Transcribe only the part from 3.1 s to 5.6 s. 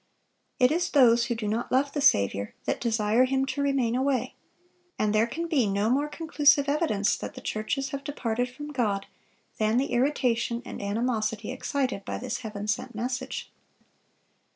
Him to remain away; and there can